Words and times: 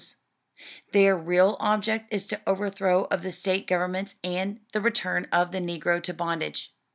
[E] 0.03 0.03
Their 0.93 1.15
real 1.15 1.57
object 1.59 2.11
is 2.11 2.25
the 2.25 2.41
overthrow 2.47 3.03
of 3.11 3.21
the 3.21 3.31
State 3.31 3.67
governments 3.67 4.15
and 4.23 4.59
the 4.73 4.81
return 4.81 5.27
of 5.31 5.51
the 5.51 5.59
negro 5.59 6.01
to 6.01 6.11
bondage. 6.11 6.73